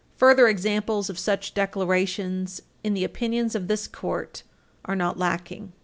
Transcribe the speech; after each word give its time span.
Further 0.15 0.47
examples 0.47 1.11
of 1.11 1.19
such 1.19 1.53
declarations 1.53 2.63
in 2.83 2.95
the 2.95 3.03
opinions 3.03 3.53
of 3.53 3.67
this 3.67 3.87
Court 3.87 4.41
are 4.83 4.95
not 4.95 5.19
lacking. 5.19 5.73